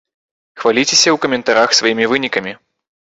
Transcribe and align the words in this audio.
Хваліцеся 0.61 0.97
ў 1.11 1.17
каментарах 1.25 1.75
сваімі 1.81 2.09
вынікамі! 2.15 2.55